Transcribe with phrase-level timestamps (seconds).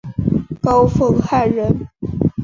[0.63, 1.87] 高凤翰人。